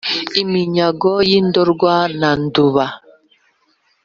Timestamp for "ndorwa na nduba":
1.47-2.85